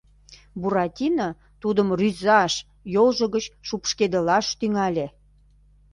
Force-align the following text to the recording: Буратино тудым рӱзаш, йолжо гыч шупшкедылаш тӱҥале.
Буратино 0.59 1.29
тудым 1.61 1.87
рӱзаш, 1.99 2.53
йолжо 2.93 3.25
гыч 3.35 3.45
шупшкедылаш 3.67 4.45
тӱҥале. 4.59 5.07